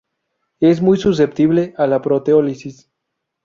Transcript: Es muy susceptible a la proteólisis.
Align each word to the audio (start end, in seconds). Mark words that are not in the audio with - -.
Es 0.59 0.81
muy 0.81 0.97
susceptible 0.97 1.75
a 1.77 1.85
la 1.85 2.01
proteólisis. 2.01 2.89